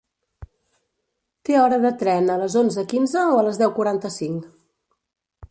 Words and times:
Té 1.49 1.59
hora 1.65 1.77
de 1.83 1.91
tren 2.05 2.33
a 2.37 2.39
les 2.45 2.57
onze 2.63 2.87
quinze 2.95 3.27
o 3.35 3.37
a 3.43 3.45
les 3.51 3.61
deu 3.65 3.77
quaranta-cinc. 3.79 4.51